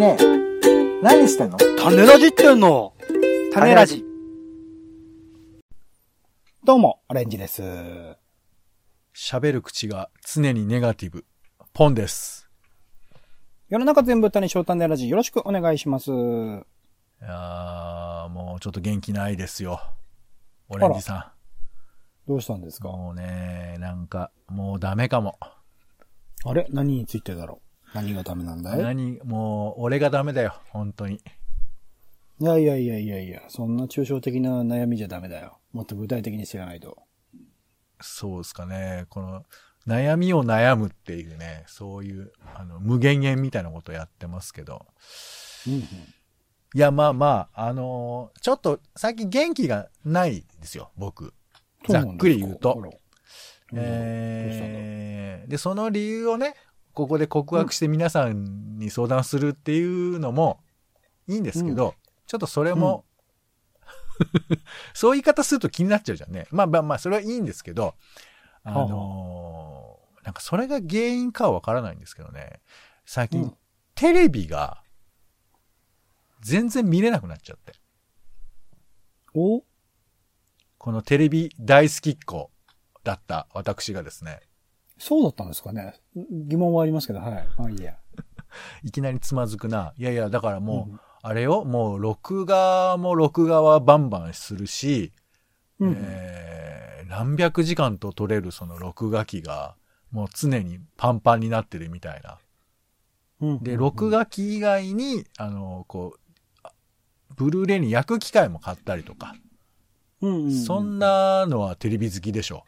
[0.00, 1.02] ねえ。
[1.02, 1.58] 何してんの？
[1.58, 2.94] 種ラジってんの
[3.52, 4.02] 種ラジ。
[6.64, 7.62] どうも、オレンジです。
[9.14, 11.26] 喋る口が常にネガティブ。
[11.74, 12.48] ポンです。
[13.68, 16.10] 世の中全部種翔種ラジよろしくお願いします。
[16.10, 19.82] いやー、もうちょっと元気ないですよ。
[20.70, 21.34] オレンジさ
[22.26, 22.80] どうしたんですん。
[22.80, 22.88] か？
[22.88, 25.38] もうね、なんか、もうダメかも。
[26.46, 26.66] あれ？
[26.70, 27.66] 何についてだろう？
[27.94, 28.78] 何がダメなんだい？
[28.78, 30.54] 何、もう、俺がダメだよ。
[30.70, 31.20] 本当に。
[32.40, 35.58] いやいやいやいやいや、そんな抽象的な悩みじゃダメだよ。
[35.72, 36.96] もっと具体的に知らないと。
[38.00, 39.06] そうですかね。
[39.10, 39.44] この、
[39.86, 44.86] 悩みを悩むっていうね、そういう、あの、無限限みたいなことやってますけど。
[45.66, 45.80] うんうん。
[45.82, 45.84] い
[46.74, 51.34] や、まあまあ、あのーちょっと最近元気がないですよ、僕。
[51.88, 52.80] ざっくり言うと。
[53.74, 56.54] えーで、その理由をね、
[56.94, 60.60] ここで告白して皆さんに相談するっていうのも
[61.28, 61.94] いいんですけど、
[62.26, 63.04] ちょっとそれも、
[64.94, 66.46] そういう言い方すると気になっちゃうじゃんね。
[66.50, 67.94] まあまあまあ、それはいいんですけど、
[68.64, 72.60] あのーなんかそれが原因かはわからないんですけどね、
[73.06, 73.56] 最近、うん。
[73.94, 74.82] テレビが
[76.40, 77.72] 全然見れなくなっちゃって。
[79.34, 79.62] お？
[80.78, 82.50] このテレビ大好きっ子
[83.04, 84.40] だった私がですね、
[85.00, 87.48] そうだったんですかね疑問はありますけど、はい。
[87.56, 87.96] まあいいや。
[88.84, 89.94] いきなりつまずくな。
[89.96, 95.12] いやいや、だからもう、うんあれよ、もう録画も録画はバンバンするし、
[95.78, 99.74] うんえー何百時間と撮れるその録画機が、
[100.12, 102.38] もう常にパンパンになってるみたいな。
[103.40, 106.20] うんで、録画機以外に、あの、こう、
[106.62, 106.72] あ
[107.36, 109.34] ブルーレイに焼く機械も買ったりとか、
[110.20, 112.64] うんうんうんそんなのはテレビ好きでしょ。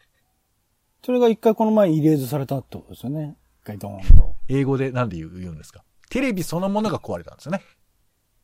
[1.05, 3.37] それが一回この前イレーズされたってことですよね。
[3.63, 4.35] 一回ドーンと。
[4.49, 5.83] 英語でなんで言うんですか？
[6.11, 7.63] テレビそのものが壊れたんですよね。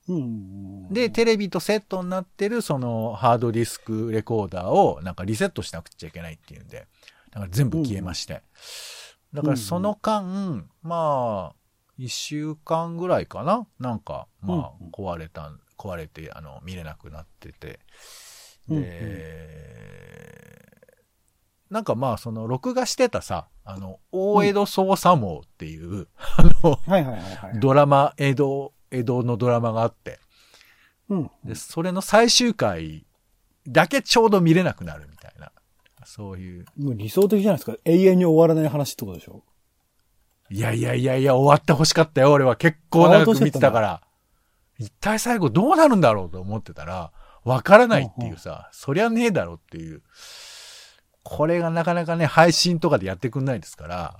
[0.08, 0.88] うん。
[0.88, 6.88] で、テレビとセットになってるそのハードディスクレコーダーをなんかリセットしなくちゃいけないっていうんで、
[7.30, 8.42] だから全部消えまして。
[9.32, 11.56] だからその間、まあ、
[11.98, 13.66] 一週間ぐらいかな？
[13.78, 17.80] なんか、まあうん、壊れた、壊れて、あの、見れなくなってて。
[18.68, 20.67] で、
[21.70, 27.60] なんかまあ、その、録画してたさ、あの、大江戸捜査網っていう、あの、はいはいはいはい。
[27.60, 30.18] ドラマ、江戸、江戸のドラマがあって、
[31.10, 31.30] うん。
[31.44, 33.06] で、それの最終回
[33.66, 35.52] だけちょうど見れなくなるみたいな。
[36.04, 36.64] そういう。
[36.78, 37.76] もう理想的じゃないですか。
[37.84, 39.42] 永遠に終わらない話ってことでしょ？
[40.50, 42.32] いやいやいやいや、終わってほしかったよ。
[42.32, 44.02] 俺は結構長く見てたから。
[44.78, 47.12] 一体最後どうなるんだろうと思ってたら、
[47.44, 50.02] わからないっていうさ、そりゃねえだろっていう。
[51.30, 54.16] これがなかなかね、配信とかでやってくんないですから、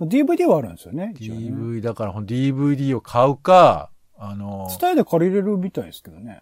[0.00, 1.14] DVD はあるんですよね。
[1.16, 6.40] 一応ね DV だから DVD を買うか、あの、スタイで借りれるみたいですけどね。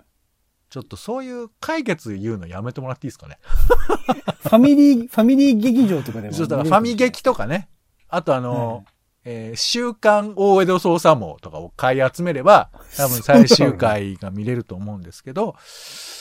[0.71, 3.39] ちょっとそういう解決言うのやめてもらっていいですかね？
[4.43, 6.35] ファミリー、ファミリー劇場とかでも。
[6.35, 7.69] そうだからファミ劇とかね。
[8.09, 8.85] あとあの、
[9.25, 15.57] えー週刊大江戸捜査網とかを買い集めれば、多分最終回が見れると思うんですけど、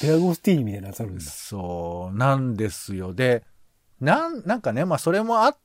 [0.01, 1.21] デアゴスティーニみたいなやつあるんだ。
[1.21, 3.13] そう、なんですよ。
[3.13, 3.45] で、
[3.99, 5.57] なん、なんかね、まあそれもあっ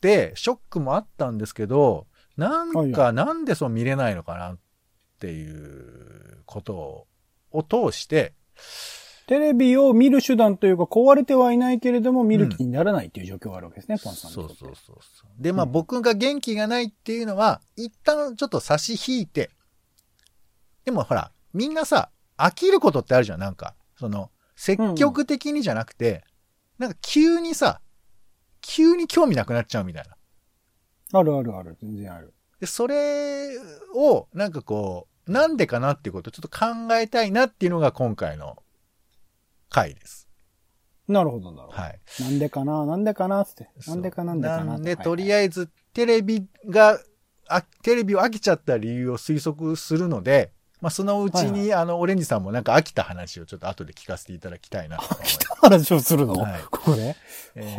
[0.00, 4.58] て、ショックもあったんですけど、なんか、なんでそう見れないのかなっ
[5.18, 7.06] ていうこと
[7.50, 8.34] を通して、
[9.26, 15.42] テレビを見る手段というか壊れてはいないけれども見る気にならないっていう状況があるわけですね、ポンさんそうそうそうそう。
[15.42, 19.50] で、まあ、僕が元気がないっていうのは、一旦ちょっと差し引いて、
[20.84, 23.74] でもほら、みんなさ、飽きることってあるじゃん、なんか。
[23.96, 26.24] その、積極的にじゃなくて、
[26.78, 27.80] なんか急にさ、
[28.60, 30.16] 急に興味なくなっちゃうみたいな。
[31.18, 32.32] あるあるある、全然ある。
[32.60, 33.58] で、それ
[33.94, 38.62] を、なんかこう、なんでかなっていうことをちょっと考えたいなっていうのが今回の
[39.68, 40.28] 回です。
[41.08, 41.82] なるほど、なるほど。
[41.82, 42.00] はい。
[42.20, 43.68] なんでかな、なんでかな、つって。
[43.86, 44.64] なんでかなんでかな。
[44.64, 46.98] なんで、とりえあえず、テレビが、
[47.48, 50.52] あ、テレビを飽きちゃった理由を推測するので、
[50.82, 55.38] まあ、そのうちに、はいあの、オレンジさんもなんか飽きた話をちょっと後で聞かせていただきたいなと思います。
[55.60, 57.16] 話をするの、はいここで。
[57.54, 57.76] え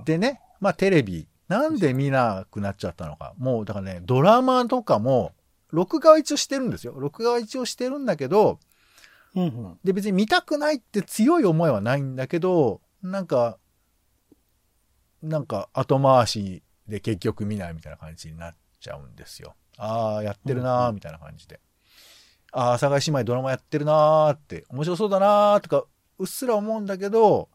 [0.00, 3.34] ーでね、まあ、テレビ、なんで見なくなっちゃったのか。
[3.38, 5.32] もう、だからね、ドラマとかも、
[5.70, 6.94] 録画は一応してるんですよ。
[6.96, 8.58] 録画は一応してるんだけど、
[9.36, 9.78] うんうん。
[9.84, 13.58] で、別に見たくないって強い思いはないんだけど、なんか、
[15.22, 19.54] なんか後回しで結局見ないみたいな感じになっちゃうんですよ。
[19.78, 21.60] ああ、やってるなーみたいな感じで。
[22.52, 25.86] ああ、阿佐ヶ谷姉妹ドラマやってるなーって、面白そうだなーとか、
[26.18, 27.48] うっすら思うんだけど、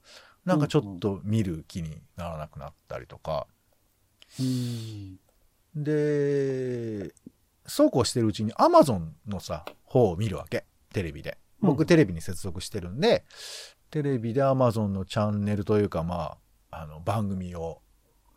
[0.44, 3.48] なんかちょっと見る気にならなくなったりとか。
[4.40, 5.20] うん。
[5.76, 7.14] で、
[7.66, 10.66] そうこうしてるうちに Amazon のさ、方を見るわけ。
[10.94, 11.38] テレビで。
[11.60, 13.26] 僕、うんテレビに接続してるんで、
[13.92, 16.38] テレビで Amazon のチャンネルというか、ま
[16.72, 17.82] あ、あの、番組を、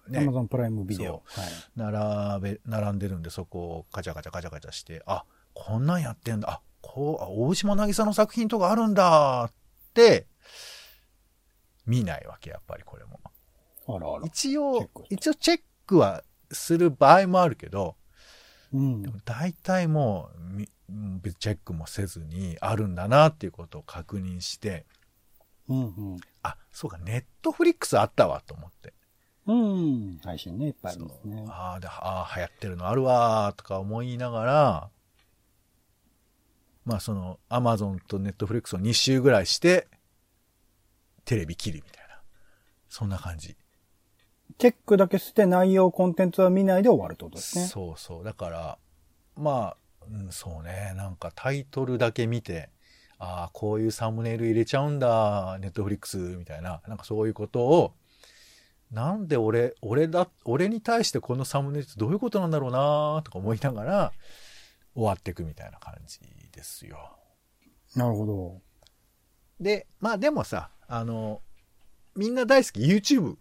[0.09, 1.23] ね、アマゾンプライムビデオ。
[1.27, 1.49] はい。
[1.77, 5.25] 並べ、並んでるんで、そこをカチャカチャカチャカチャして、あ、
[5.61, 6.51] こんなんやってんだ。
[6.51, 9.53] あ、こう、あ大島渚の作品とかあるんだっ
[9.93, 10.27] て、
[11.85, 13.21] 見ないわけ、やっぱりこれも。
[13.87, 14.27] あらあら。
[14.27, 17.97] 一応一応チェックはする場合もあるけど、
[18.73, 19.09] うんで。
[19.09, 24.87] も大体もう、チェックもせずにあるんだなっていうことを確認して、
[25.69, 28.95] うんあ、そうか、ネットフリックスあったわと思って。
[29.47, 29.57] うん。
[29.57, 29.77] う
[30.15, 30.19] ん。
[30.25, 31.45] 配信ね、いっぱいありますね。
[31.49, 34.91] ああ、で、ああ、流行ってるのあるわーとか思いながら、
[36.85, 39.89] まあその、アマゾンとネットフリックスを2週ぐらいして、
[41.25, 42.21] テレビ切るみたいな。
[42.89, 43.57] そんな感じ。
[44.59, 47.65] チェックだけして内容、コンテンツは見ないで終わるってことですね。
[47.67, 48.25] そうそう。
[48.25, 48.79] だから、
[49.37, 50.93] まあ、うん、そうね。
[50.97, 52.71] なんかタイトルだけ見て、
[53.19, 57.95] ああ、こういうサムネイル入れちゃうんだ、ネットフリックスみたいな、なんかそういうことを、
[58.91, 64.13] なんで俺、俺だ、俺に対してこのサムネイルってどういうことなんだろうなとか思いながら、
[64.95, 66.21] 終わっていくみたいな感じ
[66.53, 67.17] ですよ。
[67.95, 68.61] なるほど。
[69.61, 71.43] で、まあでもさ、あの、
[72.17, 73.37] みんな大好き YouTube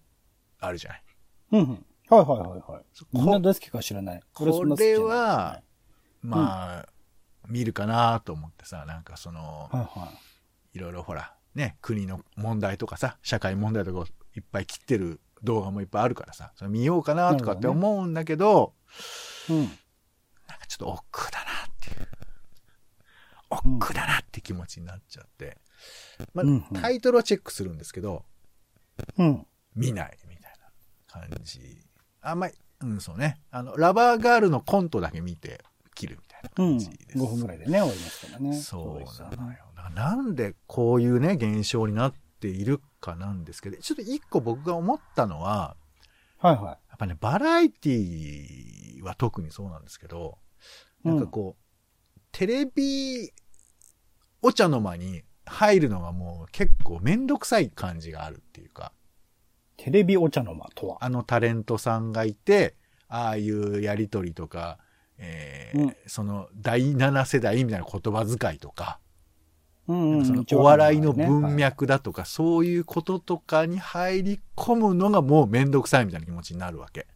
[0.60, 1.04] あるじゃない。
[1.52, 1.86] うんうん。
[2.10, 2.60] はいはいはいはい。
[2.60, 2.82] こ
[3.14, 4.22] みんな大好きか知らない。
[4.34, 5.62] こ俺そんな好きじゃないれは、
[6.22, 6.90] まあ、
[7.48, 10.12] 見るかなと思ってさ、なんかその、はいは
[10.74, 10.78] い。
[10.78, 14.06] いろいろほら、ね、国の問題とかさ、社会問題とかを
[14.36, 18.74] いっぱい切ってる動画もいっぱいあるからさ、それ見ようかなとかって思うんだけど、
[19.50, 19.70] うん。
[20.70, 22.08] ちょっと億劫だなっていう。
[23.50, 25.58] 億劫だなって気持ちになっちゃって。
[26.34, 28.24] まあうんうんタイトルはチェックするんですけど、
[29.18, 29.46] うん。
[29.76, 30.54] 見ないみたい
[31.14, 31.60] な感じ。
[32.22, 33.42] あんまり、うん、そうね。
[33.52, 35.64] あの、ラバーガールのコントだけ見て
[35.96, 36.80] 切るみたいなうん。
[36.80, 37.18] 感じです。
[37.18, 38.54] 5分ぐらいでね、終わりますからね。
[38.54, 39.58] そうなのよ。
[39.96, 45.76] なんでこういうね、現象になっているかなんですけど、ちょっと一個僕が思ったのは、
[46.38, 50.38] はいはやっぱね、バラエティは特にそうなんですけど、
[51.04, 53.32] なんかこう、テレビ
[54.42, 58.92] お茶の間に入るのがもう結構めんどくさい感じがあるっていうか、
[59.78, 59.84] い。
[59.84, 61.06] テレビお茶の間とは？
[61.06, 62.76] あのタレントさんがいて、
[63.08, 64.78] ああいうやりとりとか、
[65.18, 69.00] えーうんその第7世代みたいな言葉遣いとか、
[69.88, 70.26] うんうん。
[70.26, 77.08] そのお笑いの文はい脈だとか、そういうこととかに入り込むのがもうめんどくさいみたいな気持ちになるわけ。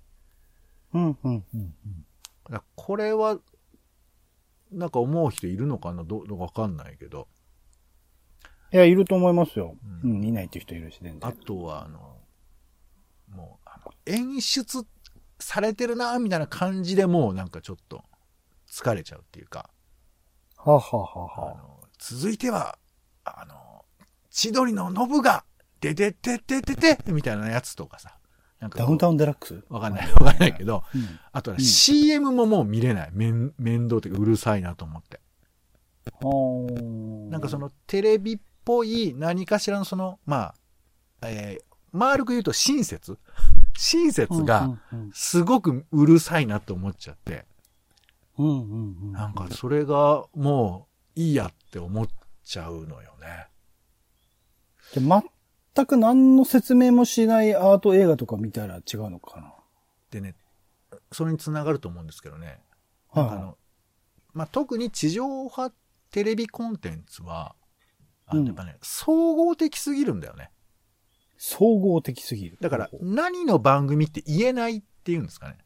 [0.94, 1.62] うんうんうん。
[1.62, 2.13] だから
[2.76, 3.40] これは、
[4.72, 6.04] なんか思う人いるのかな？
[6.04, 7.28] どわかんないけど。
[8.72, 9.76] いや、いると思いますよ。
[10.04, 11.30] ううんん、見ないっていう人いるし、全然。
[11.30, 12.20] あとは、あの、
[13.30, 14.84] もう、あの演出
[15.40, 18.04] されてるな、みたいな感じでもうなんかちょっと
[18.68, 19.70] 疲れちゃうっていうか、
[20.58, 22.80] はあ、はあはあはあ、あの、続いては、
[23.26, 23.86] あの、
[24.32, 25.46] 千鳥のノブが、
[25.80, 28.18] ででててててみたいなやつとかさ。
[28.64, 29.64] なんかダウンタウンデラックス？
[29.68, 31.20] わかんない、 わかんないけど、うん。
[31.34, 33.10] あとはうん CM ももう見れない。
[33.12, 35.20] 面、面倒っていうかうるさいなと思って。
[36.22, 37.30] はあ。
[37.30, 40.54] なんかそのテレビっぽい何かしらのその、ま
[41.20, 43.20] あ、えー、丸く言うと親切？
[43.78, 44.80] 親切が
[45.14, 47.46] すごくうるさいなと思っちゃって、
[48.38, 49.12] うんうんうんうん。
[49.12, 50.88] なんかそれがも
[51.18, 52.08] ういいやって思っ
[52.46, 53.48] ちゃうのよね。
[54.94, 55.04] じゃ
[55.76, 59.54] 全く何の説明もしないアート映画とか見たら違うのかな？
[60.12, 60.36] でね、
[61.12, 62.60] それにつながると思うんですけどね。
[63.10, 63.58] はいあの、
[64.34, 65.72] まあ、特に地上波
[66.12, 67.56] テレビコンテンツは、
[68.26, 70.52] あのうんやっぱね、総合的すぎるんだよね。
[71.38, 72.58] 総合的すぎる。
[72.62, 75.58] だから、何の番組って言えないっていうんですかね。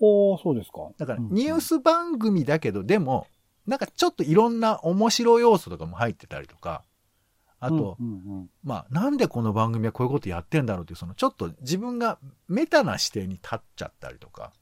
[0.00, 0.88] おー、そうですか。
[0.98, 3.26] だから、うんニュース番組だけど、でも、
[3.66, 6.82] なんかちょっといろんな面白要素とかも入ってたりとか、
[7.64, 8.10] あと、うんう
[8.42, 8.50] ん。
[8.62, 12.18] まあ、なんでこの番組はこういうことやってんだろうっていう、そのちょっと自分が
[12.48, 14.52] メタな視点に立っちゃったりとか、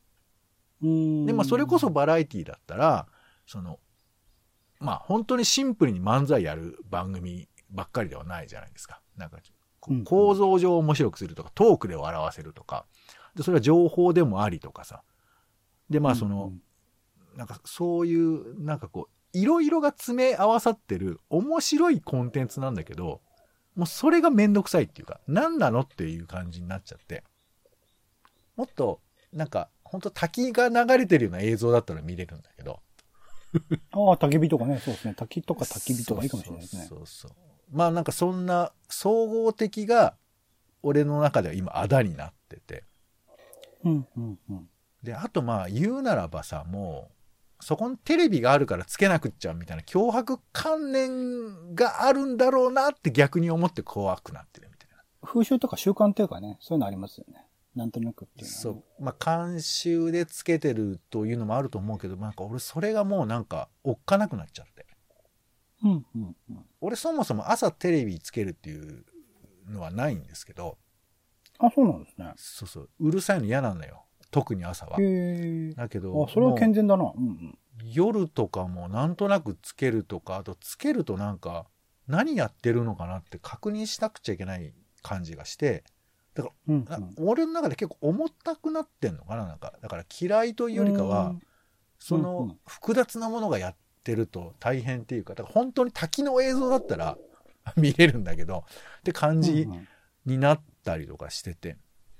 [0.83, 0.93] うん、う
[1.23, 3.07] んで、まあ、それこそバラエティだったら、
[3.47, 3.81] その、
[4.79, 9.01] まあ、本当にシンプルに漫才やる番組ばっかりではないじゃないですか。
[9.17, 9.39] なんか、
[10.05, 12.87] 構造上面白くするとか、トークで笑わせるとか、
[13.35, 15.03] で、それは情報でもありとかさ。
[15.91, 16.53] で、まあ、その、
[17.37, 23.21] なんかそういう、なんかこう、いろいろが詰め合わさってる面白いコンテンツなんだけど、
[23.75, 27.25] もうそれがめんどくさいっていうか、何なのっていう感じになっちゃって。
[28.57, 29.01] もっと、
[29.33, 32.81] なんか、本当滝が流れてるような映像だったら見れるんだけど。
[33.93, 35.15] ああ、焚き火とかね、そうですね。
[35.15, 36.87] 滝とか焚き火とかいいかもしれないですね。
[36.87, 37.33] そうそうそう。
[37.71, 40.17] まあなんかそんな総合的が、
[40.83, 42.85] 俺の中では今、あだになってて。
[43.85, 44.69] うん、うん、うん。
[45.03, 47.11] で、あとまあ言うならばさ、も
[47.63, 55.05] そこにテレビがあるからつけなくっちゃみたいな脅迫観念があるんだろうなって逆に思って怖くなってるみたいな。
[55.23, 57.47] 風習とか習慣っていうかね、そういうのありますよね。
[57.77, 59.03] なんとなくっていうのはね、そう。
[59.03, 64.85] まあ、慣習でつけてるというのもあると思うけど、なんか俺それがもうなんか、おっかなくなっちゃって。
[65.85, 66.67] うん、うん、うん。
[66.81, 69.05] 俺そもそも朝テレビつけるっていう
[69.69, 70.79] のはないんですけど、
[71.61, 72.33] あ、そうなんですね。
[72.37, 74.05] そうそう、うるさいの嫌なんだよ。
[74.33, 74.99] 特に朝は。
[75.77, 77.13] だけど、あ、それは健全だな。
[77.17, 77.59] うん、うん。
[77.85, 81.67] 夜とかもなんとなくつけるとか、あとつけるとなんか、
[82.09, 85.85] 何やってるのかなって確認しなくちゃいけない感じがして、
[86.67, 91.35] うん、な俺の中で結構重たくなってんのかななんか、だから嫌いというよりかは、
[91.99, 97.19] そうんうのん複雑なものがやってると大変っていうか、だから本当に滝の映像だったら
[97.77, 98.65] 見れるんだけど、
[99.01, 99.89] って感うん、じうんうん
[100.25, 101.77] になったりとかしてて。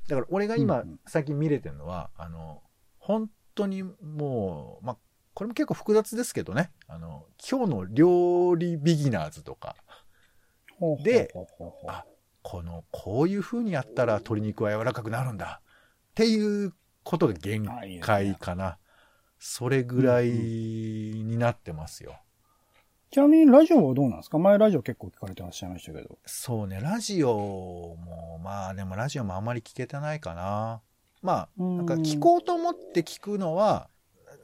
[0.09, 2.63] だから俺が今最近見れてるのは、あの、
[2.99, 4.97] 本当にもう、まあ、
[5.35, 9.77] これも結構複雑ですけどね、あの、今日の料理ビギナーズとか、
[11.03, 11.33] で
[11.87, 12.05] あ
[12.43, 15.61] この、こういう風にやったら鶏肉は柔らかくなるんだ。
[16.11, 17.65] っていうことが限
[18.01, 18.79] 界かな。
[19.39, 22.21] それぐらいになってますよ。
[23.13, 24.39] ちなみにラジオはどうなんですか？
[24.39, 26.19] 前ラジオ結構聞かれてらっしゃいましたけど。
[26.25, 30.81] そうね、ラジオも、まあでもラジオもあんまり聞けてないかな。
[31.21, 33.91] まあ、なんか聞こうと思って聞くのは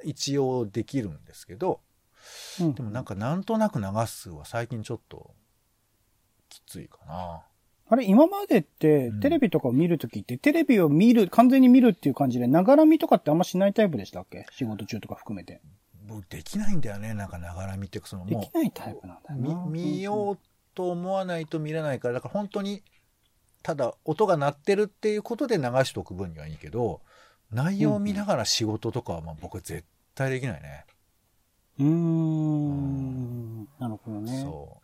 [0.05, 1.81] 一応できるんですけど、
[2.61, 5.31] うんでもなんかなんとなく流すは最近ちょっと
[6.51, 7.41] きついかな。
[7.89, 14.45] あれ、今までってうん、テレビとかを見るときって、テレビを見る、完全に見るっていう感じで、ながら見とかってあんましないタイプでしたっけ？
[14.53, 15.63] 仕事中とか含めて。
[16.09, 19.67] 僕できないんだよね、なんかながら見っていうかそのもできないタイプなんだうよな。
[19.67, 20.39] 見見よう
[20.75, 22.83] と思わないと見れないから、だから本当に
[23.63, 27.03] ただ音が鳴ってるっていうことで流しておく分にはいいけど、
[27.51, 29.85] 内容を見ながら仕事とかはまあ僕は絶
[30.15, 30.85] 対できないね。
[31.79, 33.69] うーん。
[33.79, 34.41] なるほどね。
[34.43, 34.81] そ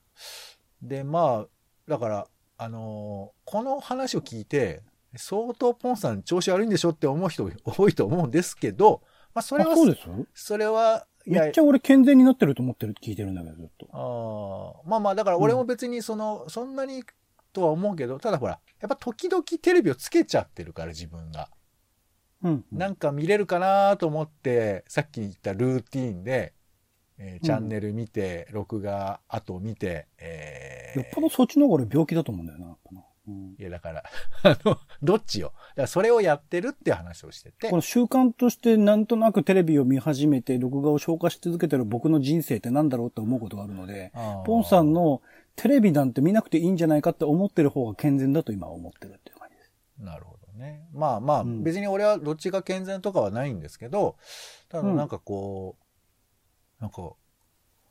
[0.83, 0.89] う。
[0.89, 1.47] で、まあ、
[1.89, 4.83] だから、あのーこの話を聞いて、
[5.17, 9.03] 相当ポンさん調子悪いんでしょって思う人多いと思うんですけど、
[9.35, 9.95] まあ、それは、あそ
[10.35, 13.89] それは、めっちゃ俺健全になってると思ってるって聞いてるんだけど、ずっと。
[13.93, 17.05] あーまあまあ、だから俺も別にその、そんなに
[17.53, 21.49] とは思うけど、ただほら、やっぱ時々テレビをつけちゃってるから自分が。
[22.43, 22.65] うん。
[22.73, 26.53] なんか見れるかなと思って、さっき言ったルーティーンで、
[27.17, 33.04] えーチャンネル見て、録画後見て、えーよっぽどそっちの方が俺病気だと思うんだよな、やっぱな。
[33.27, 34.05] うんいや、だから、
[34.45, 35.53] あの、どっちよ？
[35.55, 44.13] だからそれをやってるって話をしててこ、の習慣としてなんとなくテレビを見始めて、録画を消化し続けてる僕の人生ってなんだろうって思うことがあるので、
[44.45, 45.23] ポンさんの
[45.57, 49.73] テレビなんて見なくていいんじゃないかって思ってる方が健全だと今は思ってるっていう感じです。
[49.99, 50.89] なるほどね。
[50.93, 54.17] まあまあ、うん別に俺はどっちが健全とかはないんですけど、
[54.69, 55.77] ただなんかこ
[56.79, 57.13] う、なんか、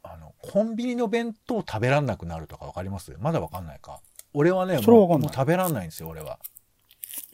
[0.03, 3.15] あの、コンビニの弁当食べらんなくなるとかわかります？
[3.19, 4.01] まだわかんないか。
[4.33, 6.39] 俺はね、もうそれはわかんないもう食べらんないんですよ、俺は。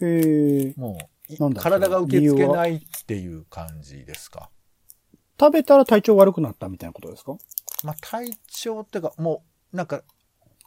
[0.01, 0.98] えー、も
[1.39, 4.50] なんだ体が受け付けないっていう感じですか。
[5.39, 7.38] 食べたら体調悪くなったみたいなことですか？
[7.84, 10.03] まあ体調っていうか、もう、なんか、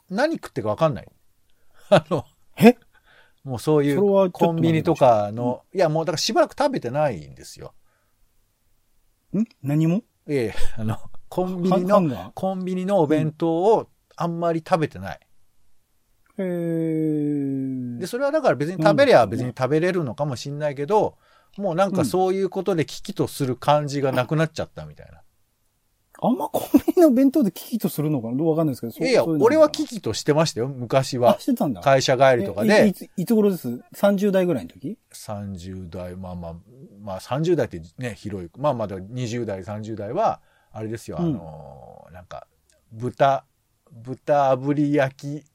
[0.09, 1.07] 何食ってかわかんない。
[1.89, 2.25] あの、
[2.57, 2.75] え？
[3.43, 7.73] もうそういそれはちょっとうコンビニとかの、いやもうだからしばらく食べてないんですよ。
[9.37, 9.43] ん？
[9.61, 10.01] 何も？
[10.27, 10.97] ええ、あの、
[11.27, 12.31] コンビニの、ハンガー？
[12.33, 15.19] コンビニのお弁当をあんまり食べてない。
[16.37, 21.17] えー、で、それはだから別に食べりゃ別に食べれるのかもしんないけど、
[21.57, 25.21] もうなんかそういうことで危機とする感じがなくなっちゃったみたいな。
[26.25, 29.05] あんまコンビニの弁当で危機とするのかなどうわかんないですけど。
[29.05, 31.39] いやいや、俺は危機としてましたよ、昔あは、。
[31.39, 31.81] してたんだ。
[31.81, 36.55] 会社帰りとかでえいい、つ、いつ頃です ?30 代ぐらいの時？30代、まあまあ、
[37.01, 38.49] まあ30代ってね、広い。
[38.57, 40.39] まあまだ20代、30代は、
[40.71, 42.47] あれですよ、あうんのーなんか、
[42.93, 43.45] 豚、
[43.91, 45.45] 豚炙り焼き、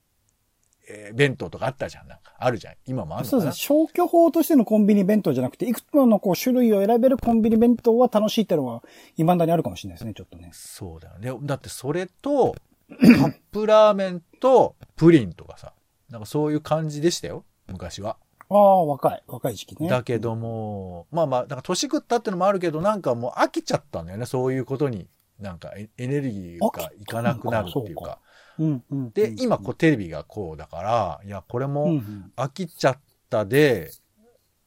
[0.89, 2.09] えー弁当とかあったじゃん。
[2.09, 2.75] なんか、あるじゃん。
[2.87, 3.53] 今もあるそうですね。
[3.57, 8.83] 消去法としてのコンビニ弁当じゃなくて、いくつものこう種類を選べるコンビニ弁当は楽しいってのは、
[9.17, 10.51] 未だにあるかもしれないですね、ちょっとね。
[10.53, 11.47] そうだよね。
[11.47, 12.55] だってそれと、
[12.89, 12.95] カ
[13.27, 15.73] ップラーメンとプリンとかさ、
[16.11, 17.45] なんかそういう感じでしたよ。
[17.67, 18.17] 昔は。
[18.51, 19.23] ああ、若い。
[19.27, 19.89] 若い時期ね。
[19.89, 24.27] だけども、まあまあ、なんか年食ったってのもあるけど、なんかもう飽きちゃったんだよね。
[24.27, 25.09] そういうことに。
[25.39, 28.19] なんかエエネルギーがいかなくなるっていうか。
[28.59, 29.11] うん、うん。
[29.13, 32.33] で、今こうテレビがこうだから、いや、これうん、うもん。
[32.37, 33.01] 飽きちゃっ
[33.31, 33.91] たで、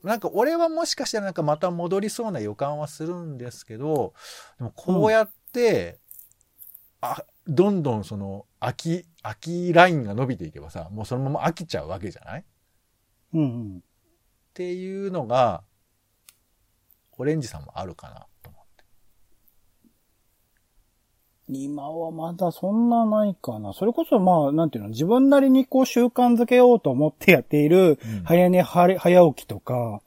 [0.04, 4.14] なんか俺はもしかしたらなんかまた戻りそうな予感はするんですけど、
[4.58, 6.00] でもこうやって、
[7.02, 12.42] あ、どんどんその飽き、飽きラインが伸びていけばさ、もうそのまま飽きちゃうわけじゃない？
[12.42, 12.44] っ
[13.34, 13.46] うん、う
[13.78, 13.84] ん。
[14.54, 15.64] ていうのが、
[17.18, 18.84] オレンジさんもあるかなと思って。
[21.54, 23.74] 今はまだそんなないかな。
[23.74, 30.02] それこそまあ、なんていうの、自分なりにこう習慣づけようと思ってやっている、うん早寝早早起きとか、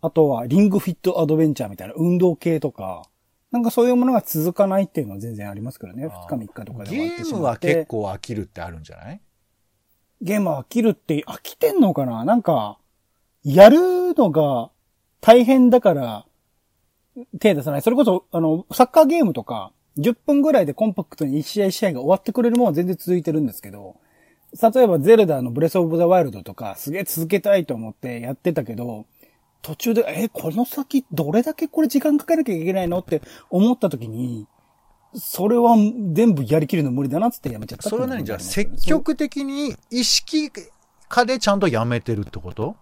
[0.00, 3.02] あとはリングフィットアドベンチャーみたいな運動系とか、
[3.50, 6.06] なんかそういうものが続かないっていうのは全然ありますけどね。
[6.06, 7.68] あ2日3日とかで終ゲわってしームまって。
[7.68, 9.20] は結構飽きるってあるんじゃない？
[10.20, 12.24] ゲーム飽きるって、飽きてんのかな？
[12.24, 12.78] なんか、
[13.42, 14.70] やるのが
[15.20, 16.26] 大変だから、
[17.40, 17.82] 手出さない。
[17.82, 23.96] それこそ、あの、サッカーゲームとか、10分ぐらいでコンパクトに1試合1試合が終わってくれるものは全然続いてるんですけど、
[24.60, 29.06] 例えばゼルダのブレスオブザワイルドとか、すげえ続けたいと思ってやってたけど、
[29.62, 34.46] 途中で、え、この先どれだけこれ時間かけなきゃいけないのって思った時に、
[35.16, 35.76] それは
[36.12, 38.24] 全部やりきるの無理だなっつってやめちゃったそれは何？
[38.24, 40.50] じゃあ積極的に意識
[41.08, 42.76] 化でちゃんとやめてるってこと？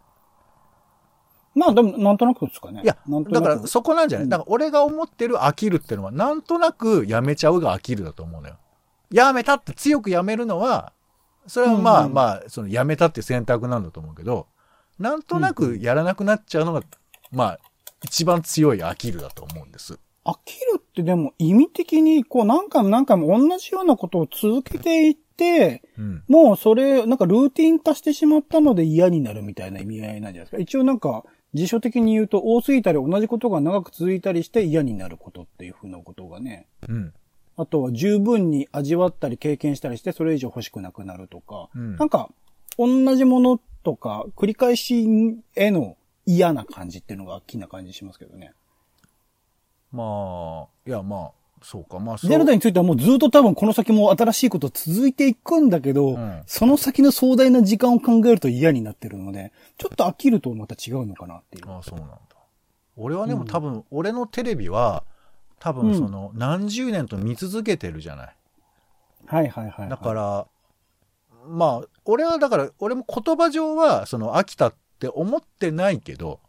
[1.54, 2.82] まあでも、なんとなくですかね。
[2.82, 8.56] いや、なんとなくだからそこなんじゃない、うんだから俺が思ってる飽きるってのは、なんとなくやめちゃうが飽きるだと思うのよ。
[9.10, 10.92] やめたって強くやめるのは、
[11.46, 14.46] それはまあうんうんまあ、そのやめたって選択なんだと思うけど、
[14.98, 16.82] なんとなくやらなくなっちゃうのが、
[17.30, 17.58] まあ、
[18.04, 19.98] 一番強い飽きるだと思うんです。
[20.24, 26.22] 飽きるってでも意味的に、こう何回も何回も同じようなことを続けていって、うん。
[26.28, 30.58] もうそれ、なんかルーティン化してしまったので嫌になるみたいな意味合いなんじゃないですか？
[30.58, 36.66] 一応なんか、辞書的に言うと多すぎたり同じことが長く続いたりして嫌になることっていうふうなことがね。
[36.88, 37.12] うん。
[37.56, 41.68] あとは十分に味わったり経験したりしてそれ以上欲しくなくなるとか。
[41.74, 42.30] うんなんか、
[42.78, 45.06] 同じものとか繰り返し
[45.54, 48.52] への嫌な感じっていうのが大きな感じしますけどね。
[49.90, 51.98] まあ、いやまあ、そうか。
[51.98, 52.16] まあ。
[52.18, 61.70] ゼルダについてはもうずっと多分この先も新しいこと続いていくんだけど、うんその先の壮大な時間を考えると嫌になってるので、ちょっと飽きるとまた違うのかなっていう。
[61.70, 62.16] ああ、そうなんだ。
[62.96, 65.04] 俺はでもうん多分、俺のテレビは、
[65.58, 68.36] 多分その、何十年と見続けてるじゃない。
[69.26, 69.88] はいはいはい、はい。
[69.88, 70.46] だから、
[71.46, 76.40] まあ、俺はだから、俺も言葉上は、その、飽きたって思ってないけど、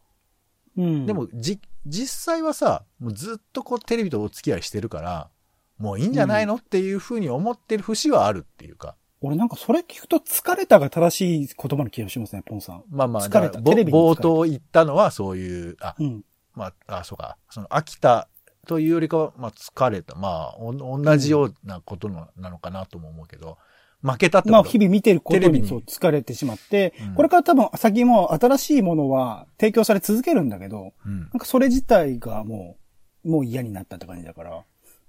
[0.77, 5.29] うん、でも、じ、実際はさ、もうずっとこう、テレビとお付き合いしてるから、
[5.77, 8.95] もういいんじゃないのっていうふうに思ってる節はあるっていうか。
[9.21, 12.83] 俺なんかそれ聞くと疲れたが正しい言葉の気がしますね、ポンさん。
[12.89, 16.25] まあまあ、疲れたテレビ冒頭言ったのはそういう、あ、うん。
[16.53, 17.37] まあ、あ、そうか。
[17.49, 18.27] その飽きた
[18.67, 20.15] というよりかは、まあ疲れた。
[20.15, 23.57] まあ、お同じようなことのなのかなとも思うけど、
[24.03, 24.51] 負けたってこと？
[24.51, 32.77] まあ日々見てることににそう疲れてしまって、うんこれから多分先も新しいものは提供され続けるんだけど、うんなんかそれ自体がも
[33.23, 34.63] う、もう嫌になったって感じだから、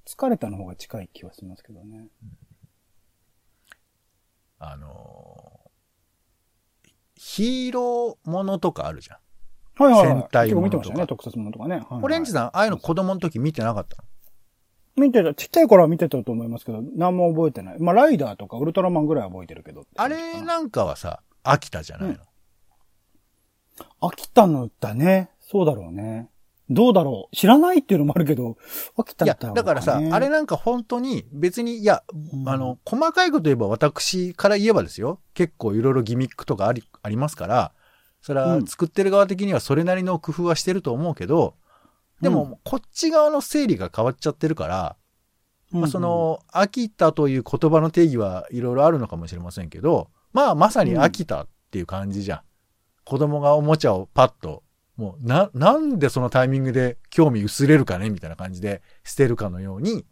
[0.06, 2.06] 疲れたの方が近い気はしますけどね。
[4.58, 5.64] あのー
[7.16, 9.82] ヒーローものとかあるじゃん。
[9.82, 10.18] はいはい、はい。
[10.18, 11.76] 戦隊結構ものとか見てましたね、特撮ものとかね。
[11.76, 14.04] はいはいオレンジさん、ああいうの子供の時見てなかったの？
[14.96, 17.80] 見てた、ちっちゃい頃は見てたと思いますけど、何も覚えてない。
[17.80, 19.86] まあ、ライダーとかウルトラマンぐらいは覚えてるけど。
[19.96, 22.16] あれなんかはさ、飽きたじゃないの？
[24.00, 25.30] 飽きたのだね。
[25.40, 26.30] そうだろうね。
[26.70, 27.36] どうだろう。
[27.36, 28.56] 知らないっていうのもあるけど、
[28.96, 32.02] 飽きたいや、んだからさ、あれなんか本当に別に、いや、
[32.32, 35.20] うんあの、細かいこと言えば私から言えばですよ。
[35.34, 37.72] 結構いろいろギミックとかあり、ありますから、
[38.22, 41.56] それはうん作ってる側的にはそれなりの工夫はしてると思うけど、
[42.24, 44.96] でも、うんこっち側の整理が変わっちゃってるから、
[45.72, 52.40] うんまあ、そ、の、飽きたという言葉の定義はいろいろあるのかもしれませんけど、まあ、まさに飽きたっていう感じじゃん。
[53.04, 54.62] 子供がおもちゃをパッと、
[54.96, 60.04] もう、な、なんでそのタイミングで興味薄れるかねみたいな感じで捨てるかのように、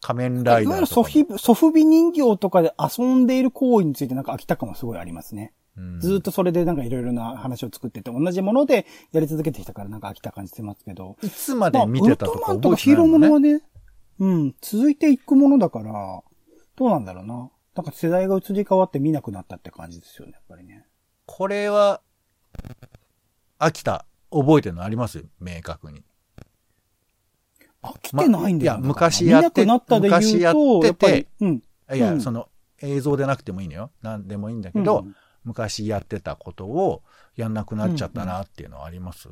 [0.00, 5.52] 仮面ライいダーとかわゆるソフィ、ソフビ人形とかで遊んでいる行為についてなんか飽きた感はすごいありますね。
[5.78, 11.16] うんずーっとそれでなんかいろいろな話を作ってて、同じものでやり続けてきたからなんか飽きた感じしてますけど。
[11.22, 13.62] いつまで見てたとかまあウルトラマンと覚えかヒーローてないものはね、
[14.18, 16.22] うん、続いていくものだから、
[16.74, 17.50] どうなんだろうな。
[17.76, 20.84] なんか世代が移り変わって見なくなったって感じですよね、やっぱりね。
[21.26, 22.00] これは、
[23.60, 24.04] 飽きた。
[24.32, 25.24] 覚えてるのあります？
[25.40, 26.02] 明確に。
[27.82, 31.62] 飽きてないんだよ、まいや昔やって見なくなったで言うと、昔やっててやっうん。
[31.96, 32.48] いや、うんその、
[32.82, 33.90] 映像でなくてもいいのよ。
[34.02, 35.14] なんでもいいんだけど、うん
[35.48, 37.02] 昔やってたことを
[37.34, 39.28] やんなくなっちゃったなっていうのはあります、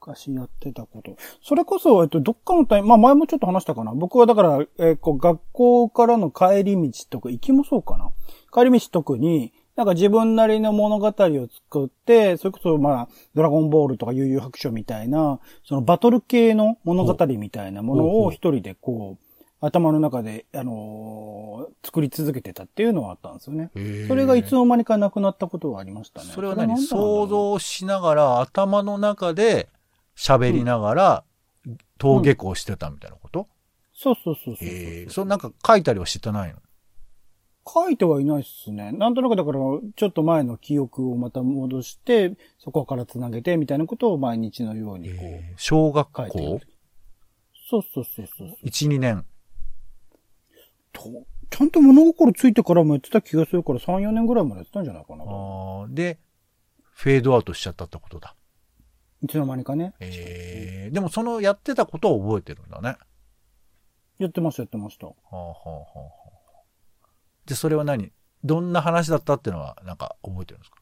[0.00, 1.16] 昔やってたこと。
[1.42, 3.92] それこそ、えっと、どっかのタイミング、まあ前もちょっと話したかな。
[3.92, 8.12] 僕はだから、えーこう、学校からの帰り道とか、行きもそうかな。
[8.52, 19.25] 帰り道特に、なんか自分なりの物語を作って、それこそまあ、ドラゴンボールとか悠々白書みたいな、そのバトル系の物語みたいなものを一人でこう、
[19.66, 23.70] 頭の中で、あのー作り続けてたっていうのはあったんですよね。
[24.08, 26.30] それがいつの間にかなくなったことはありましたね。
[26.30, 29.68] それは何想像しながら頭の中で
[30.16, 31.24] 喋りながら
[32.00, 33.48] 登下校してたみたいなこと、
[33.94, 34.68] そうそうそうそうそう。
[34.68, 36.58] ええそれなんか書いたりはしてないの？
[37.68, 38.92] 書いてはいないっすね。
[38.92, 39.58] なんとなくだから、
[39.96, 46.58] ちょっと前の記憶をまた戻して、そこから繋げて、みたいなことを毎日のようにこう、ええ小学校？
[46.58, 46.66] く。
[47.68, 48.56] そうそうそうそう。
[48.64, 49.24] ?1、2年。
[50.96, 55.24] とちゃんと物心ついてからもやってた気がするから、3、4年ぐらいまでやってたんじゃないかな。
[55.24, 56.18] あーで、
[56.92, 58.34] フェードアウトしちゃったってことだ。
[59.22, 59.94] いつの間にかね。
[60.00, 62.96] ええでもそのやってたことを覚えてるんだね。
[64.18, 65.06] やってました、やってました。
[65.06, 65.86] はあ、はあはあは
[66.54, 66.60] あ、
[67.46, 68.12] で、それは何？
[68.44, 70.78] どんな話だったっていうのは、なんか覚えてるんですか？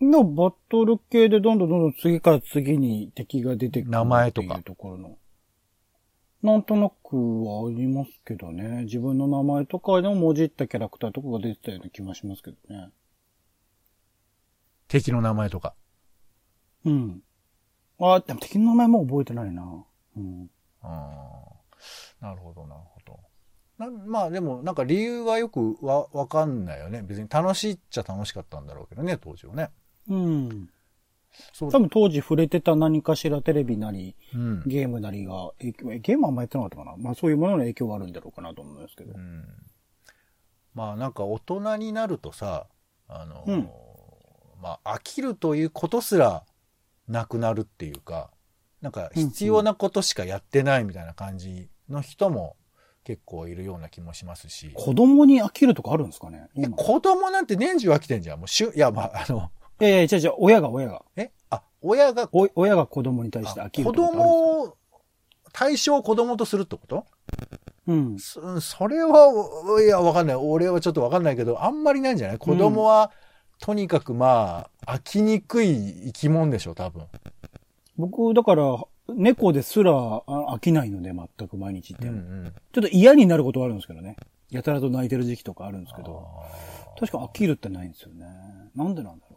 [0.00, 5.18] のバトル系でどんどんどんどん次から次に敵が出てくる名前とかっていうところの。
[6.42, 8.84] なんとなくはありますけどね。
[8.84, 12.90] 自分の名前とかでももじったキャラクターとかが出てたような気もしますけどね。
[14.88, 15.74] 敵の名前とか。
[16.84, 17.22] うん。
[18.00, 19.84] あ、でも敵の名前も覚えてないな。
[20.16, 20.50] うん。
[20.82, 23.20] あーなるほど、なるほど。
[23.78, 27.02] なまあでも、なんか理由がよくわ、わかんないよね。
[27.02, 29.70] 別に楽しいっちゃ楽しかったんだろうけどね、当時はね。
[30.08, 30.70] うん。
[31.52, 31.78] そう多。
[31.78, 34.62] 分当時触れてた何かしらテレビなり、うん。
[34.66, 36.96] ゲームなりが影ゲームはあんまやってなかったかな。
[36.96, 39.18] まあそういうものの影響があるんだろうかなと思うんですけどう。
[39.18, 39.44] ん
[40.74, 42.66] まあなんか大人になるとさ、
[43.08, 43.68] あの、うん
[44.62, 46.44] まあ飽きるということすら
[47.08, 48.30] なくなるっていうか、
[48.80, 52.56] なんか必要なことしかやってないみたいな感じの人も
[53.04, 54.70] 結構いるような気もしますし。
[54.74, 58.38] 子供に飽きるとかあるんですかね子供なんて年中飽きてんじゃん。
[58.38, 61.02] もうしゅ、いや、まあ、あの、いやいや、違う違う、親が親が。
[61.16, 61.30] え？
[61.50, 64.76] あ、親が、お親が子供に対して飽きる子供を、
[65.52, 67.06] 対象を子供とするってこと？
[67.86, 68.18] うん。
[68.18, 69.32] そそれは、
[69.82, 70.36] いや、わかんない。
[70.36, 72.38] 俺はちょっとわかんないけど、あんまりないんじゃない？
[72.38, 73.10] 子供は、
[73.58, 77.04] とにかくまあ、飽きにくい生き物でしょ、多分。
[77.96, 80.22] 僕、だから、猫ですらあ
[80.54, 82.18] 飽きないので、全く毎日行っても。
[82.18, 82.52] ん。
[82.72, 84.16] ちょっと嫌になることはあるんですけどね。
[84.50, 86.28] やたらと泣いてる時期とかあるんですけど。
[86.98, 88.26] 確か飽きるってないんですよね。
[88.76, 89.29] なんでなんだろ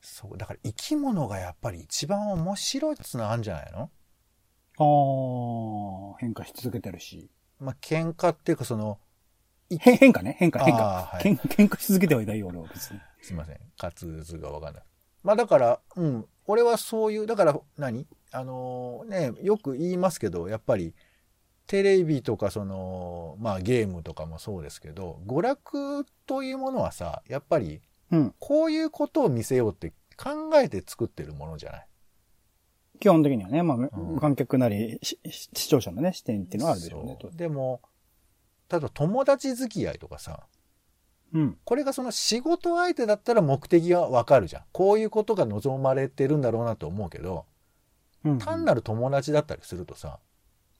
[0.00, 3.90] そう、だから生き物がやっぱり一番面白いっつうのあるんじゃないの？
[4.80, 6.12] う。
[6.12, 7.30] ああ、変化し続けてるし。
[7.60, 8.98] まあ、喧嘩っていうかその、
[9.70, 10.36] へ変化ね？
[10.38, 10.82] 変化、変化。
[10.82, 13.00] はい喧嘩し続けてはいないよ、俺は別に。
[13.20, 13.58] すいません。
[13.80, 14.82] 滑図がわかんない。
[15.22, 16.26] まあだから、うん。
[16.46, 18.06] 俺はそういう、だから何？
[18.30, 20.94] あのね、よく言いますけど、やっぱり、
[21.66, 28.34] テレビとかその、まあゲームとかもそうですけど、娯楽というものはさ、やっぱり、うん。
[28.38, 31.86] こういうことを見せようって考えて作ってるものじゃない？
[33.00, 37.18] 基本的にはね、まあ、ん無観客なり、視聴者のね、視点っていうのはあるでしょうね。
[37.34, 37.80] でも、
[38.70, 40.46] 例えば友達付き合いとかさ、
[41.32, 41.58] うん。
[41.64, 44.62] これがその仕事相手だったら目的がわかるじゃん。
[44.72, 47.44] こういうことが望まれてるんだろうなと思うけど、
[48.24, 48.38] うん。
[48.38, 50.18] 単なる友達だったりするとさ、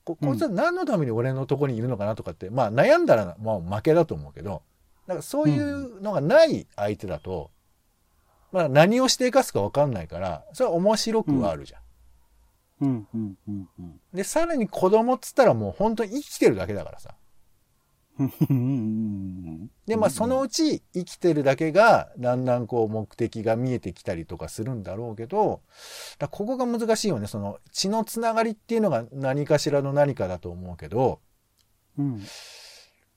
[0.03, 4.63] こうんこいつは何のために俺のとこにいるのかなとかって、まあ悩んだらもう負けだと思うけど、
[5.09, 7.49] だからそういうのがない相手だと、
[8.51, 11.81] まあ何をして生かすか分かんないから、それは面白くはあるじゃん。
[12.85, 13.99] うん、うん、うん、うん。
[14.13, 17.15] で、さらに子供っつったらもう本当に生きてるだけだからさ。
[18.19, 25.61] うんうんうんで、まあそのうち生きてるだけが、だんだんこう目的が見えてきたりとかするんだろうけど、
[26.19, 27.25] だここが難しいよね。
[27.25, 31.19] その血のつながりっていうのが何かしらの何かだと思うけど、
[31.97, 32.21] うん。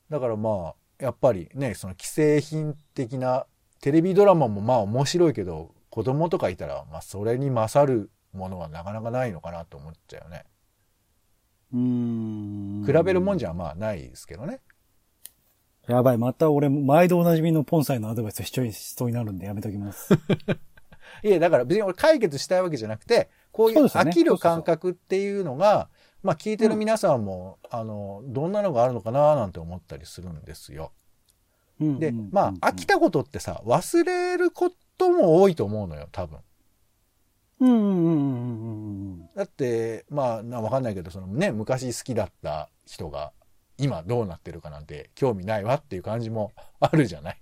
[0.08, 3.46] だからまあ、やっぱりね、その既製品的な
[3.80, 10.44] テレビドラマもまあ面白いけど、子供とかいたら、まあそれに勝るものはなかなかないのかなと思っちゃうよね。
[11.74, 12.84] うん。
[12.86, 14.60] 比べるもんじゃまあないですけどね。
[15.88, 20.14] やばい、また俺、毎度おなじみのポンサイのアドバイス一緒にしそうになるんでやめときます。
[21.24, 25.88] いや、だから別に俺解決したいわけじゃなくて、こういう飽きる感覚っていうのが、
[26.22, 30.92] まあ聞いてる皆さんも、あの、どんなのがあるのかななんて思ったりするんですよ。
[31.98, 36.38] で、まあ飽きたことってさ、忘れることも多いと思うのよ、多分。
[37.60, 43.32] うんうんうんうんうんだって、まあ、なわかんないけど、そのね、昔好きだった人が、
[43.78, 47.41] 今どうなってるかなんて興味ないわっていう感じもあるじゃない？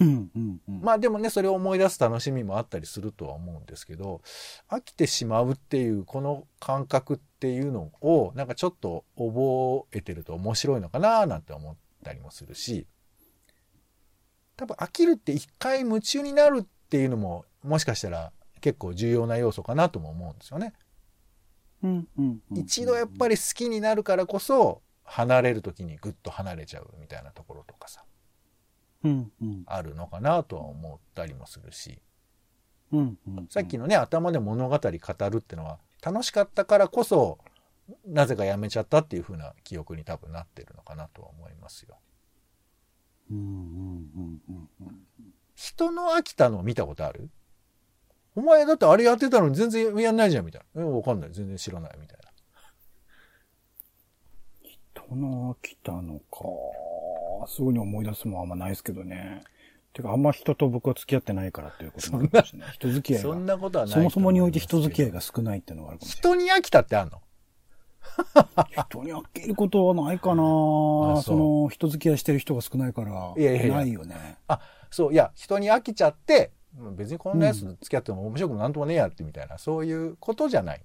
[0.00, 0.80] うんうんうん。
[0.80, 4.22] まあでもね、それを思い出す楽しみもあったりするとは思うんですけど、
[4.68, 12.86] 飽きてしまうっていう、この感覚っていうのを、なんかちょっと覚えてると面白いのかななんて思ったりもするし、
[14.56, 18.32] 多分飽きるって一回夢中になるっていうのも、もしかしたら
[18.62, 20.72] 結構重要な要素かなとも思うんですよね。
[21.82, 28.09] うんうんうん一度やっぱり好きになるからこそ、離れる時にぐっと離れちゃうみたいなところとかさ、うんうん
[29.66, 32.00] あるのかなとは思ったりもするし、
[32.92, 33.46] うんうん。
[33.48, 37.38] さっきのね、頭で物語語るってのは、楽しかったからこそ、
[38.06, 41.98] なぜかやめちゃったっていう風な記憶に多分なってるのかなとは思いますよ。
[43.30, 45.06] うんうんうんうんうん。
[45.54, 47.30] 人の飽きたの見たことある？
[48.34, 50.82] お前だってあれやってたのに全然やんないじゃんみたいな。
[50.82, 51.30] え、わかんない。
[51.32, 52.30] 全然知らないみたいな。
[54.62, 56.38] 人の飽きたのか。
[57.50, 59.42] すぐに思い出すもんあんまないですけどね。
[59.92, 62.72] てか、あんま人と僕は付き合ってないからっていうこともあるかもしれない。
[62.72, 63.54] 人付き合いそんが。
[63.56, 67.20] なことはないそもそもにおいて人付き合いが少ないっていうのがあるかもしけど人に飽きたってあんの？
[68.18, 68.24] れ
[68.56, 68.84] ない。
[68.88, 73.34] 人に飽きることはないかなあそうその、人付き合いしてる人が少ないから。
[73.36, 74.38] いやいやいやないよね。
[74.90, 80.82] そう、いや、人に飽きちゃって、うん別にこんなやつと付き合っても面白くもなんともねえやってみたいな、そういうことじゃない。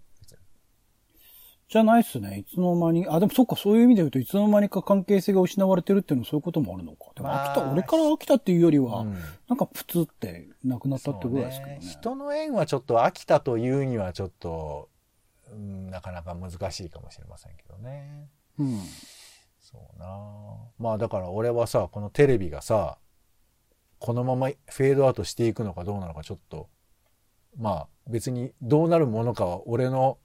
[1.68, 2.40] じゃないっすね。
[2.40, 7.12] いつの間に、あ、でもそっか、そういう意味で言うと、いつの間にか関係性が失われてるっていうのはそういうこともあるのか。
[7.16, 9.16] でもまあ飽きた、俺から飽きたっていうよりは、うん
[9.48, 11.78] なんかプツってなくなったってぐらいですけどね。
[11.82, 14.90] そう人の縁はちょっと飽きたというにはちょっと、
[15.52, 18.28] うん、なかなか難しいかもしれませんけどね。
[18.60, 18.80] うん。
[19.60, 20.06] そうな
[20.78, 22.98] まあだから俺はさ、このテレビがさ、
[24.00, 26.70] このままフェードアウトしていくのかどうなのかちょっと、
[27.58, 30.18] まあ別にどうなるものかは俺の、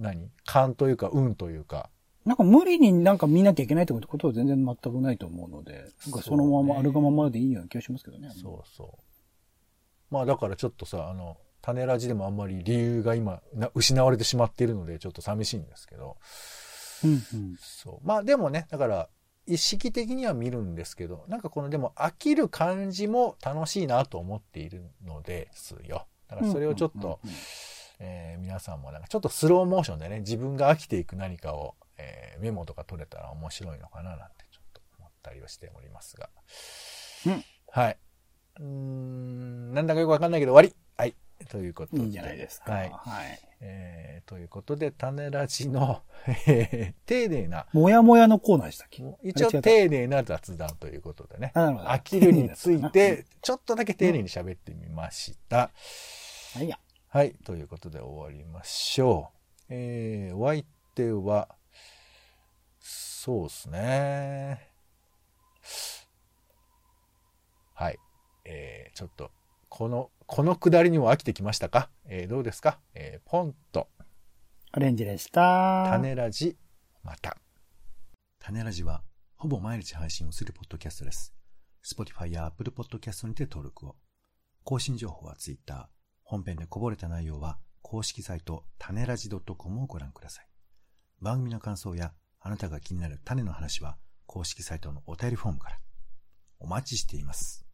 [0.00, 0.30] 何？
[0.44, 1.90] 勘というか運というか、
[2.24, 8.30] なんか無理になんか見なきゃいけないってことは全然全くないと思うので、なんかそのままあるがままでいいような気がしますけどね。
[8.30, 10.14] そうそう。
[10.14, 16.16] まあだからちょっとさ、あの、種ラジでもあんまり理由が今な失われてしまっているのでちょっと寂しいんですけど、
[17.04, 17.56] うんうん。
[17.58, 18.06] そう。
[18.06, 19.08] まあでもね、だから
[19.46, 26.06] 意識的には見るんですけど、なんかこのでも飽きる感じも楽しいなと思っているのですよ。
[26.28, 27.36] だからそれをちょっと、うんうん
[28.00, 36.28] えー皆さんもなんかちょっとスローモーションでね、自分が飽きていく何かを、えーメモとか取れたら面白いのかななんてちょっと思ったりはしておりますが。
[37.26, 37.98] うんはい。
[38.58, 41.14] うーん、なんだかよくわかんないけど終わりはい。
[41.48, 42.02] ということで。
[42.02, 42.72] いいんじゃないですか。
[42.72, 42.90] はい。
[42.90, 43.40] はい。
[43.60, 46.02] えーということで、種ラジの、
[46.46, 49.02] えー丁寧な、もやもやのコーナーでしたっけ？
[49.22, 51.52] 一応丁寧な雑談ということでね。
[51.54, 55.70] あなるほど飽きるについて、 ちょっとだけ丁寧に喋ってみました。
[56.54, 56.78] はいや。
[57.12, 57.34] はい。
[57.44, 59.64] ということで終わりましょう。
[59.68, 60.62] えー、お相
[60.94, 61.48] 手は、
[62.78, 64.70] そうですね。
[67.74, 67.98] はい。
[68.44, 69.32] えー、ちょっと、
[69.68, 71.90] この、このくだりにも飽きてきましたか？
[72.04, 72.78] えー、どうですか？
[72.94, 73.88] えー、ポンと、
[74.70, 75.88] アレンジでした。
[75.90, 76.56] 種ラジ、
[77.02, 77.36] また。
[78.38, 79.02] 種ラジは、
[79.36, 81.34] ほぼ毎日配信をするポッドキャストです。
[81.84, 83.96] Spotify や Apple Podcast にて登録を。
[84.62, 85.90] 更新情報は Twitter。
[86.30, 90.46] 本編でこぼれた内容は、公式サイト、種ラジドットコムをご覧ください。
[91.20, 95.80] 番組の感想や、あなたが気になる種の話は、公式サイトのお便りフォームから。
[96.60, 97.66] お待ちしています。